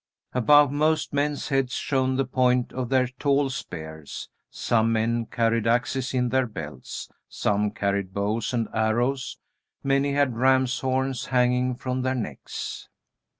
Above 0.33 0.71
most 0.71 1.13
men's 1.13 1.49
heads 1.49 1.73
shone 1.73 2.15
the 2.15 2.25
points 2.25 2.73
of 2.73 2.89
their 2.89 3.05
tall 3.05 3.51
spears. 3.51 4.29
Some 4.49 4.91
men 4.91 5.27
carried 5.27 5.67
axes 5.67 6.11
in 6.11 6.29
their 6.29 6.47
belts. 6.47 7.07
Some 7.29 7.69
carried 7.69 8.11
bows 8.11 8.51
and 8.51 8.67
arrows. 8.73 9.37
Many 9.83 10.13
had 10.13 10.35
ram's 10.37 10.79
horns 10.79 11.25
hanging 11.27 11.75
from 11.75 12.01
their 12.01 12.15
necks. 12.15 12.89